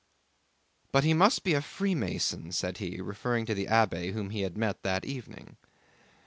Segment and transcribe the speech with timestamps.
[0.91, 4.57] "But he must be a Freemason," said he, referring to the abbé whom he had
[4.57, 5.57] met that evening.